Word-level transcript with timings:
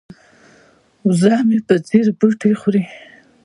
وزه 1.07 1.35
مې 1.47 1.59
په 1.67 1.75
ځیر 1.87 2.07
بوټي 2.17 2.51
خوري. 2.59 2.83